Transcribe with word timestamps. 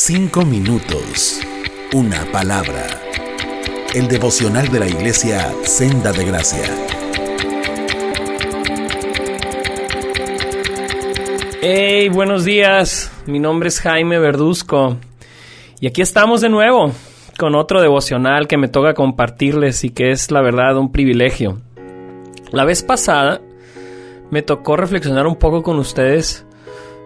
Cinco 0.00 0.44
minutos. 0.44 1.40
Una 1.92 2.24
palabra. 2.30 2.86
El 3.92 4.06
devocional 4.06 4.68
de 4.68 4.78
la 4.78 4.86
iglesia 4.86 5.52
Senda 5.64 6.12
de 6.12 6.24
Gracia. 6.24 6.66
Hey, 11.60 12.08
buenos 12.10 12.44
días. 12.44 13.10
Mi 13.26 13.40
nombre 13.40 13.70
es 13.70 13.80
Jaime 13.80 14.20
Verduzco. 14.20 14.98
Y 15.80 15.88
aquí 15.88 16.00
estamos 16.00 16.42
de 16.42 16.48
nuevo 16.48 16.92
con 17.36 17.56
otro 17.56 17.82
devocional 17.82 18.46
que 18.46 18.56
me 18.56 18.68
toca 18.68 18.94
compartirles 18.94 19.82
y 19.82 19.90
que 19.90 20.12
es 20.12 20.30
la 20.30 20.42
verdad 20.42 20.78
un 20.78 20.92
privilegio. 20.92 21.60
La 22.52 22.64
vez 22.64 22.84
pasada 22.84 23.40
me 24.30 24.42
tocó 24.42 24.76
reflexionar 24.76 25.26
un 25.26 25.34
poco 25.34 25.64
con 25.64 25.76
ustedes 25.80 26.46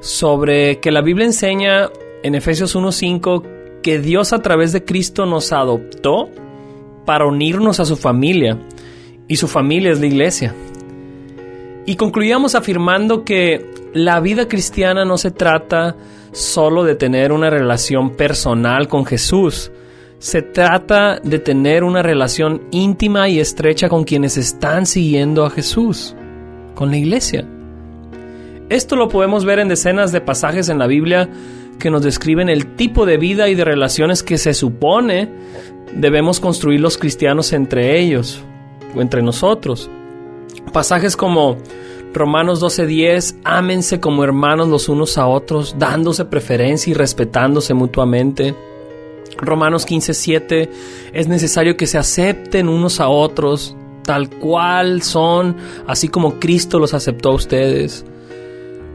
sobre 0.00 0.78
que 0.80 0.92
la 0.92 1.00
Biblia 1.00 1.24
enseña 1.24 1.88
en 2.22 2.34
Efesios 2.34 2.76
1.5 2.76 3.80
que 3.82 3.98
Dios 3.98 4.32
a 4.32 4.40
través 4.40 4.72
de 4.72 4.84
Cristo 4.84 5.26
nos 5.26 5.52
adoptó 5.52 6.28
para 7.04 7.26
unirnos 7.26 7.80
a 7.80 7.84
su 7.84 7.96
familia 7.96 8.58
y 9.28 9.36
su 9.36 9.48
familia 9.48 9.92
es 9.92 10.00
la 10.00 10.06
iglesia. 10.06 10.54
Y 11.84 11.96
concluíamos 11.96 12.54
afirmando 12.54 13.24
que 13.24 13.70
la 13.92 14.20
vida 14.20 14.46
cristiana 14.46 15.04
no 15.04 15.18
se 15.18 15.32
trata 15.32 15.96
solo 16.30 16.84
de 16.84 16.94
tener 16.94 17.32
una 17.32 17.50
relación 17.50 18.10
personal 18.10 18.88
con 18.88 19.04
Jesús, 19.04 19.72
se 20.18 20.40
trata 20.40 21.18
de 21.18 21.40
tener 21.40 21.82
una 21.82 22.02
relación 22.02 22.62
íntima 22.70 23.28
y 23.28 23.40
estrecha 23.40 23.88
con 23.88 24.04
quienes 24.04 24.36
están 24.36 24.86
siguiendo 24.86 25.44
a 25.44 25.50
Jesús, 25.50 26.14
con 26.76 26.90
la 26.90 26.96
iglesia. 26.96 27.44
Esto 28.68 28.94
lo 28.96 29.08
podemos 29.08 29.44
ver 29.44 29.58
en 29.58 29.68
decenas 29.68 30.12
de 30.12 30.20
pasajes 30.20 30.68
en 30.68 30.78
la 30.78 30.86
Biblia 30.86 31.28
que 31.78 31.90
nos 31.90 32.02
describen 32.02 32.48
el 32.48 32.76
tipo 32.76 33.06
de 33.06 33.16
vida 33.16 33.48
y 33.48 33.54
de 33.54 33.64
relaciones 33.64 34.22
que 34.22 34.38
se 34.38 34.54
supone 34.54 35.28
debemos 35.94 36.40
construir 36.40 36.80
los 36.80 36.96
cristianos 36.96 37.52
entre 37.52 37.98
ellos 37.98 38.42
o 38.94 39.00
entre 39.00 39.22
nosotros. 39.22 39.90
Pasajes 40.72 41.16
como 41.16 41.58
Romanos 42.14 42.60
12:10, 42.60 43.36
ámense 43.44 44.00
como 44.00 44.24
hermanos 44.24 44.68
los 44.68 44.88
unos 44.88 45.18
a 45.18 45.26
otros, 45.26 45.76
dándose 45.78 46.24
preferencia 46.24 46.90
y 46.90 46.94
respetándose 46.94 47.74
mutuamente. 47.74 48.54
Romanos 49.38 49.86
15:7, 49.86 50.70
es 51.12 51.28
necesario 51.28 51.76
que 51.76 51.86
se 51.86 51.98
acepten 51.98 52.68
unos 52.68 53.00
a 53.00 53.08
otros 53.08 53.76
tal 54.04 54.28
cual 54.28 55.02
son, 55.02 55.56
así 55.86 56.08
como 56.08 56.38
Cristo 56.38 56.78
los 56.78 56.92
aceptó 56.92 57.30
a 57.30 57.34
ustedes. 57.34 58.04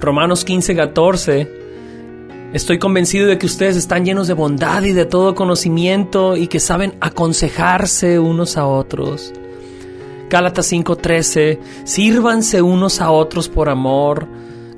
Romanos 0.00 0.44
15:14, 0.44 1.48
Estoy 2.52 2.78
convencido 2.78 3.26
de 3.26 3.38
que 3.38 3.46
ustedes 3.46 3.76
están 3.76 4.04
llenos 4.04 4.28
de 4.28 4.34
bondad 4.34 4.82
y 4.84 4.92
de 4.92 5.04
todo 5.04 5.34
conocimiento 5.34 6.36
y 6.36 6.46
que 6.46 6.60
saben 6.60 6.94
aconsejarse 7.00 8.18
unos 8.18 8.56
a 8.56 8.66
otros. 8.66 9.32
Gálatas 10.30 10.66
5:13, 10.66 11.58
sírvanse 11.84 12.62
unos 12.62 13.00
a 13.00 13.10
otros 13.10 13.48
por 13.48 13.68
amor. 13.68 14.28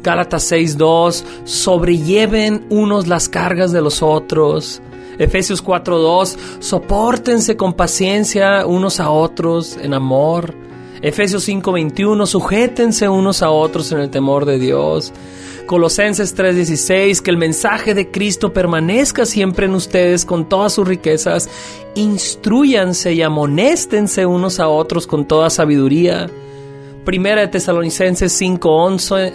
Gálatas 0.02 0.44
6:2, 0.44 1.24
sobrelleven 1.44 2.66
unos 2.70 3.06
las 3.06 3.28
cargas 3.28 3.70
de 3.70 3.82
los 3.82 4.02
otros. 4.02 4.80
Efesios 5.18 5.62
4:2, 5.62 6.38
soportense 6.60 7.56
con 7.56 7.74
paciencia 7.74 8.66
unos 8.66 8.98
a 8.98 9.10
otros 9.10 9.76
en 9.76 9.92
amor. 9.92 10.54
Efesios 11.00 11.44
5:21, 11.44 12.26
sujétense 12.26 13.08
unos 13.08 13.42
a 13.42 13.50
otros 13.50 13.92
en 13.92 14.00
el 14.00 14.10
temor 14.10 14.44
de 14.44 14.58
Dios. 14.58 15.12
Colosenses 15.66 16.34
3:16, 16.34 17.20
que 17.20 17.30
el 17.30 17.36
mensaje 17.36 17.94
de 17.94 18.10
Cristo 18.10 18.52
permanezca 18.52 19.26
siempre 19.26 19.66
en 19.66 19.74
ustedes 19.74 20.24
con 20.24 20.48
todas 20.48 20.72
sus 20.72 20.88
riquezas. 20.88 21.48
Instruyanse 21.94 23.12
y 23.12 23.22
amonéstense 23.22 24.26
unos 24.26 24.58
a 24.58 24.68
otros 24.68 25.06
con 25.06 25.26
toda 25.26 25.50
sabiduría. 25.50 26.28
Primera 27.04 27.42
de 27.42 27.48
Tesalonicenses 27.48 28.32
5:11, 28.32 29.34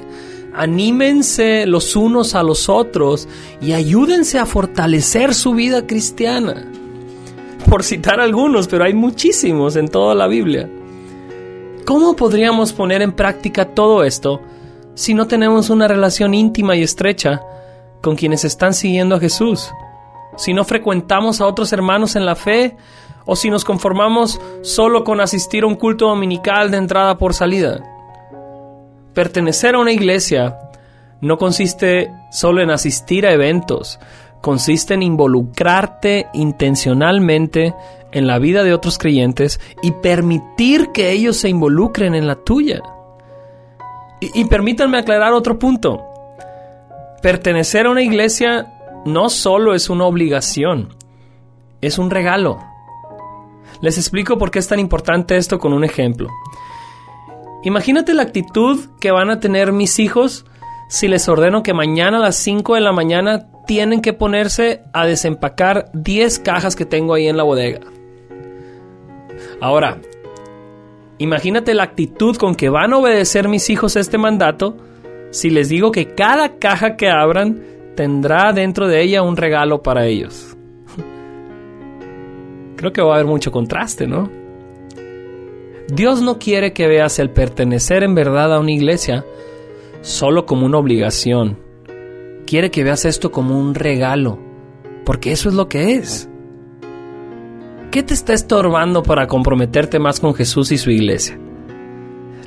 anímense 0.54 1.66
los 1.66 1.96
unos 1.96 2.36
a 2.36 2.44
los 2.44 2.68
otros 2.68 3.28
y 3.62 3.72
ayúdense 3.72 4.38
a 4.38 4.46
fortalecer 4.46 5.34
su 5.34 5.54
vida 5.54 5.88
cristiana. 5.88 6.70
Por 7.70 7.84
citar 7.84 8.20
algunos, 8.20 8.68
pero 8.68 8.84
hay 8.84 8.94
muchísimos 8.94 9.78
en 9.78 9.88
toda 9.88 10.14
la 10.14 10.28
Biblia. 10.28 10.70
¿Cómo 11.86 12.16
podríamos 12.16 12.74
poner 12.74 13.02
en 13.02 13.12
práctica 13.12 13.66
todo 13.66 14.04
esto? 14.04 14.40
si 14.96 15.14
no 15.14 15.28
tenemos 15.28 15.70
una 15.70 15.88
relación 15.88 16.34
íntima 16.34 16.76
y 16.76 16.84
estrecha 16.84 17.42
con 18.02 18.16
quienes 18.16 18.46
están 18.46 18.74
siguiendo 18.74 19.16
a 19.16 19.20
Jesús? 19.20 19.72
Si 20.38 20.54
no 20.54 20.64
frecuentamos 20.64 21.42
a 21.42 21.48
otros 21.48 21.74
hermanos 21.74 22.16
en 22.16 22.26
la 22.26 22.36
fe 22.36 22.76
o 23.26 23.36
si 23.36 23.50
nos 23.50 23.64
conformamos 23.64 24.40
solo 24.62 25.04
con 25.04 25.22
asistir 25.22 25.64
a 25.64 25.68
un 25.68 25.76
culto 25.76 26.08
dominical 26.08 26.72
de 26.72 26.78
entrada 26.78 27.18
por 27.18 27.34
salida. 27.34 27.82
Pertenecer 29.14 29.76
a 29.76 29.80
una 29.80 29.92
iglesia 29.92 30.58
no 31.22 31.38
consiste 31.38 32.12
solo 32.32 32.62
en 32.62 32.72
asistir 32.72 33.26
a 33.26 33.32
eventos, 33.32 34.00
consiste 34.42 34.96
en 34.96 35.04
involucrarte 35.04 36.28
intencionalmente 36.34 37.74
en 38.14 38.28
la 38.28 38.40
vida 38.40 38.64
de 38.64 38.74
otros 38.74 38.98
creyentes 38.98 39.60
y 39.82 39.92
permitir 39.92 40.92
que 40.94 41.12
ellos 41.12 41.38
se 41.38 41.50
involucren 41.50 42.16
en 42.16 42.28
la 42.28 42.36
tuya. 42.36 42.82
Y, 44.22 44.46
permítanme 44.46 44.98
aclarar 44.98 45.34
otro 45.34 45.60
punto. 45.60 46.02
Pertenecer 47.22 47.88
a 47.88 47.90
una 47.90 48.02
iglesia 48.02 48.74
no 49.06 49.30
solo 49.30 49.74
es 49.74 49.90
una 49.90 50.06
obligación, 50.06 50.96
es 51.82 51.98
un 51.98 52.10
regalo. 52.10 52.60
Les 53.82 53.98
explico 53.98 54.38
por 54.38 54.50
qué 54.50 54.60
es 54.60 54.68
tan 54.70 54.80
importante 54.80 55.36
esto 55.36 55.60
con 55.60 55.74
un 55.74 55.84
ejemplo. 55.84 56.30
Imagínate 57.64 58.14
la 58.14 58.24
actitud 58.24 58.80
que 59.02 59.12
van 59.12 59.30
a 59.30 59.42
tener 59.42 59.74
mis 59.74 60.00
hijos 60.00 60.46
si 60.88 61.08
les 61.08 61.28
ordeno 61.28 61.64
que 61.64 61.74
mañana 61.74 62.18
a 62.18 62.22
las 62.22 62.36
5 62.38 62.76
de 62.76 62.82
la 62.82 62.92
mañana 62.92 63.48
tienen 63.66 64.02
que 64.02 64.14
ponerse 64.14 64.84
a 64.94 65.06
desempacar 65.06 65.90
10 65.94 66.40
cajas 66.40 66.76
que 66.76 66.86
tengo 66.86 67.14
ahí 67.14 67.28
en 67.28 67.38
la 67.38 67.44
bodega. 67.44 67.80
Ahora, 69.64 70.00
Imagínate 71.24 71.74
la 71.74 71.84
actitud 71.84 72.36
con 72.36 72.54
que 72.54 72.68
van 72.68 72.92
a 72.92 72.98
obedecer 72.98 73.48
mis 73.48 73.70
hijos 73.70 73.96
este 73.96 74.18
mandato 74.18 74.76
si 75.32 75.50
les 75.50 75.70
digo 75.70 75.92
que 75.92 76.16
cada 76.16 76.58
caja 76.58 76.98
que 76.98 77.10
abran 77.10 77.64
tendrá 77.96 78.52
dentro 78.52 78.90
de 78.90 79.02
ella 79.02 79.22
un 79.22 79.38
regalo 79.38 79.82
para 79.82 80.06
ellos. 80.06 80.58
Creo 82.76 82.92
que 82.92 83.02
va 83.02 83.12
a 83.12 83.16
haber 83.16 83.28
mucho 83.28 83.54
contraste, 83.54 84.06
¿no? 84.06 84.30
Dios 85.88 86.22
no 86.22 86.40
quiere 86.40 86.74
que 86.74 86.88
veas 86.88 87.18
el 87.20 87.30
pertenecer 87.30 88.04
en 88.04 88.16
verdad 88.16 88.54
a 88.54 88.60
una 88.60 88.72
iglesia 88.72 89.24
solo 90.02 90.46
como 90.46 90.66
una 90.66 90.80
obligación. 90.80 91.58
Quiere 92.46 92.70
que 92.70 92.84
veas 92.84 93.06
esto 93.06 93.32
como 93.32 93.58
un 93.58 93.76
regalo, 93.76 94.40
porque 95.06 95.32
eso 95.32 95.48
es 95.48 95.56
lo 95.56 95.70
que 95.70 95.94
es. 95.94 96.30
¿Qué 97.94 98.02
te 98.02 98.16
está 98.16 98.34
estorbando 98.34 99.04
para 99.04 99.28
comprometerte 99.28 100.00
más 100.00 100.20
con 100.20 100.34
Jesús 100.34 100.72
y 100.72 100.80
su 100.80 100.90
iglesia? 100.90 101.38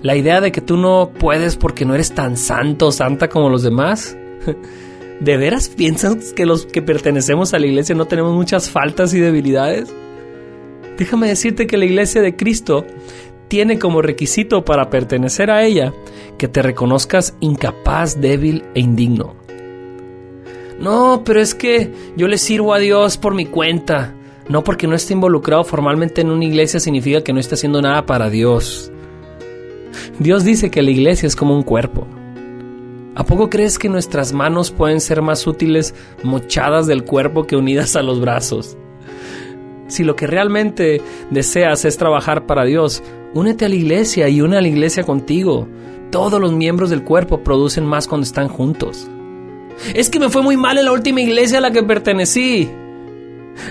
La 0.03 0.17
idea 0.17 0.41
de 0.41 0.51
que 0.51 0.61
tú 0.61 0.77
no 0.77 1.13
puedes 1.21 1.55
porque 1.55 1.85
no 1.85 1.95
eres 1.95 2.13
tan 2.13 2.37
santo 2.37 2.89
o 2.89 2.91
santa 2.91 3.29
como 3.29 3.49
los 3.49 3.63
demás. 3.63 4.17
¿De 5.21 5.37
veras 5.37 5.69
piensas 5.69 6.33
que 6.33 6.47
los 6.47 6.67
que 6.67 6.83
pertenecemos 6.83 7.55
a 7.55 7.61
la 7.61 7.69
iglesia 7.69 7.95
no 7.95 8.07
tenemos 8.07 8.35
muchas 8.35 8.71
faltas 8.71 9.15
y 9.15 9.21
debilidades? 9.21 9.95
Déjame 10.99 11.29
decirte 11.29 11.69
que 11.69 11.77
la 11.77 11.85
iglesia 11.85 12.23
de 12.23 12.35
Cristo 12.35 12.85
tiene 13.47 13.79
como 13.79 14.03
requisito 14.03 14.65
para 14.65 14.91
pertenecer 14.91 15.53
a 15.53 15.63
ella 15.63 15.95
que 16.39 16.49
te 16.49 16.61
reconozcas 16.61 17.37
incapaz, 17.39 18.21
débil 18.21 18.65
e 18.75 18.81
indigno. 18.81 19.37
No, 20.81 21.23
pero 21.25 21.41
es 21.41 21.55
que 21.55 21.93
yo 22.17 22.27
le 22.27 22.37
sirvo 22.37 22.75
a 22.75 22.81
Dios 22.81 23.17
por 23.17 23.33
mi 23.33 23.47
cuenta. 23.47 24.13
No 24.49 24.63
porque 24.63 24.87
no 24.87 24.95
esté 24.95 25.15
involucrado 25.15 25.65
formalmente 25.65 26.21
en 26.21 26.31
una 26.31 26.45
iglesia 26.45 26.79
significa 26.79 27.23
que 27.23 27.33
no 27.33 27.41
esté 27.41 27.55
haciendo 27.55 27.83
nada 27.83 28.07
para 28.07 28.31
Dios. 28.31 28.93
Dios 30.19 30.45
dice 30.45 30.71
que 30.71 30.83
la 30.83 30.91
iglesia 30.91 31.27
es 31.27 31.35
como 31.35 31.55
un 31.55 31.63
cuerpo. 31.63 32.07
¿A 33.17 33.25
poco 33.25 33.49
crees 33.49 33.79
que 33.79 33.89
nuestras 33.89 34.33
manos 34.33 34.71
pueden 34.71 35.01
ser 35.01 35.23
más 35.23 35.47
útiles 35.47 35.95
mochadas 36.23 36.87
del 36.87 37.03
cuerpo 37.05 37.47
que 37.47 37.57
unidas 37.57 37.97
a 37.97 38.03
los 38.03 38.21
brazos? 38.21 38.77
Si 39.89 40.05
lo 40.05 40.17
que 40.17 40.27
realmente 40.27 41.01
deseas 41.31 41.85
es 41.85 41.97
trabajar 41.97 42.47
para 42.47 42.65
Dios, 42.65 43.03
únete 43.35 43.65
a 43.65 43.69
la 43.69 43.75
iglesia 43.75 44.29
y 44.29 44.41
une 44.41 44.57
a 44.57 44.61
la 44.61 44.69
iglesia 44.69 45.05
contigo. 45.05 45.67
Todos 46.11 46.41
los 46.41 46.53
miembros 46.53 46.91
del 46.91 47.05
cuerpo 47.05 47.43
producen 47.43 47.87
más 47.87 48.07
cuando 48.07 48.25
están 48.25 48.49
juntos. 48.49 49.09
Es 49.95 50.11
que 50.11 50.21
me 50.21 50.29
fue 50.29 50.43
muy 50.43 50.57
mal 50.57 50.79
en 50.79 50.85
la 50.85 50.93
última 50.93 51.21
iglesia 51.21 51.59
a 51.59 51.63
la 51.63 51.71
que 51.71 51.83
pertenecí. 51.83 52.69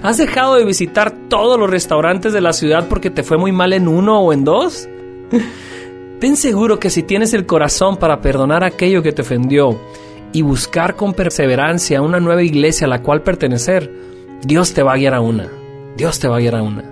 ¿Has 0.02 0.18
dejado 0.18 0.56
de 0.56 0.66
visitar 0.66 1.12
todos 1.30 1.60
los 1.60 1.70
restaurantes 1.70 2.34
de 2.34 2.42
la 2.42 2.54
ciudad 2.54 2.88
porque 2.88 3.10
te 3.10 3.24
fue 3.24 3.38
muy 3.38 3.52
mal 3.52 3.74
en 3.74 3.88
uno 3.88 4.20
o 4.20 4.34
en 4.34 4.44
dos? 4.44 4.88
Ten 6.20 6.38
seguro 6.38 6.80
que 6.80 6.90
si 6.90 7.04
tienes 7.04 7.34
el 7.34 7.46
corazón 7.46 7.98
para 7.98 8.22
perdonar 8.22 8.64
aquello 8.64 9.04
que 9.04 9.12
te 9.12 9.22
ofendió 9.22 9.80
y 10.32 10.42
buscar 10.42 10.96
con 10.96 11.14
perseverancia 11.14 12.02
una 12.02 12.20
nueva 12.20 12.44
iglesia 12.44 12.88
a 12.88 12.90
la 12.90 13.02
cual 13.02 13.22
pertenecer, 13.22 13.92
Dios 14.42 14.74
te 14.74 14.84
va 14.84 14.94
a 14.94 14.98
guiar 14.98 15.14
a 15.14 15.22
una. 15.22 15.50
Dios 15.98 16.20
te 16.20 16.28
va 16.28 16.38
a 16.38 16.40
guiar 16.40 16.56
a 16.56 16.64
una. 16.64 16.84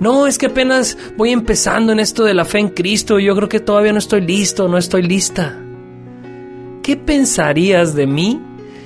No, 0.00 0.26
es 0.26 0.36
que 0.38 0.46
apenas 0.46 0.98
voy 1.16 1.32
empezando 1.32 1.92
en 1.92 2.00
esto 2.00 2.24
de 2.24 2.34
la 2.34 2.44
fe 2.44 2.58
en 2.58 2.68
Cristo. 2.68 3.18
Yo 3.18 3.34
creo 3.36 3.48
que 3.48 3.60
todavía 3.60 3.92
no 3.92 3.98
estoy 3.98 4.20
listo, 4.20 4.68
no 4.68 4.78
estoy 4.78 5.02
lista. 5.02 5.58
¿Qué 6.82 6.96
pensarías 6.96 7.94
de 7.94 8.06
mí 8.06 8.40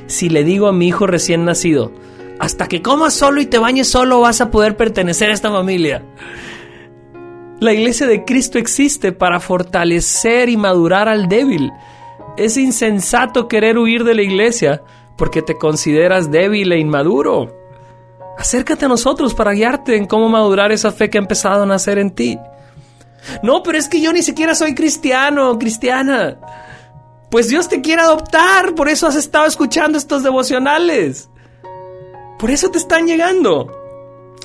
si 0.07 0.29
le 0.29 0.45
digo 0.45 0.67
a 0.67 0.73
mi 0.73 0.89
hijo 0.89 1.07
recién 1.07 1.45
nacido, 1.45 1.93
hasta 2.41 2.67
que 2.67 2.83
comas 2.83 3.13
solo 3.13 3.41
y 3.41 3.47
te 3.47 3.59
bañes 3.59 3.89
solo 3.89 4.21
vas 4.21 4.41
a 4.41 4.51
poder 4.51 4.77
pertenecer 4.77 5.31
a 5.31 5.35
esta 5.35 5.51
familia? 5.51 6.03
La 7.61 7.75
iglesia 7.75 8.07
de 8.07 8.25
Cristo 8.25 8.59
existe 8.59 9.13
para 9.13 9.39
fortalecer 9.39 10.49
y 10.49 10.57
madurar 10.57 11.07
al 11.07 11.29
débil. 11.29 11.71
Es 12.39 12.57
insensato 12.57 13.47
querer 13.47 13.77
huir 13.77 14.05
de 14.05 14.15
la 14.15 14.23
iglesia 14.23 14.83
porque 15.19 15.43
te 15.43 15.57
consideras 15.57 16.31
débil 16.31 16.73
e 16.73 16.79
inmaduro. 16.79 17.55
Acércate 18.39 18.87
a 18.87 18.89
nosotros 18.89 19.35
para 19.35 19.53
guiarte 19.53 19.97
en 19.97 20.07
cómo 20.07 20.31
madurar 20.31 20.73
esa 20.73 20.91
fe 20.93 21.11
que 21.11 21.19
ha 21.19 21.21
empezado 21.21 21.65
a 21.65 21.67
nacer 21.67 21.99
en 21.99 22.11
ti. 22.11 22.39
No, 23.43 23.63
pero 23.63 23.77
es 23.77 23.87
que 23.87 24.01
yo 24.01 24.15
ni 24.15 24.23
siquiera 24.23 24.55
soy 24.55 24.75
cristiano, 24.75 25.59
cristiana. 25.59 26.39
Pues 27.31 27.49
Dios 27.49 27.69
te 27.69 27.83
quiere 27.83 28.01
adoptar, 28.01 28.75
por 28.75 28.89
eso 28.89 29.07
has 29.07 29.17
estado 29.17 29.45
escuchando 29.45 29.99
estos 29.99 30.23
devocionales. 30.23 31.30
Por 32.41 32.51
eso 32.51 32.71
te 32.71 32.79
están 32.79 33.07
llegando. 33.07 33.71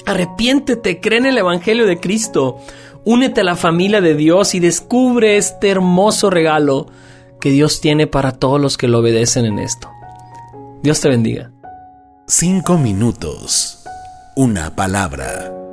Arrepiéntete, 0.06 1.00
cree 1.00 1.20
en 1.20 1.26
el 1.26 1.38
Evangelio 1.38 1.88
de 1.88 2.00
Cristo, 2.00 2.58
únete 3.06 3.42
a 3.42 3.46
la 3.46 3.56
familia 3.56 4.02
de 4.02 4.16
Dios 4.16 4.54
y 4.54 4.60
descubre 4.60 5.38
este 5.38 5.70
hermoso 5.70 6.30
regalo 6.30 6.88
que 7.40 7.52
Dios 7.52 7.80
tiene 7.80 8.06
para 8.06 8.34
todos 8.34 8.60
los 8.60 8.78
que 8.78 8.88
lo 8.88 9.00
obedecen 9.00 9.46
en 9.46 9.60
esto. 9.60 9.90
Dios 10.84 11.00
te 11.00 11.10
bendiga. 11.10 11.52
Cinco 12.28 12.78
minutos. 12.78 13.84
Una 14.36 14.76
palabra. 14.76 15.65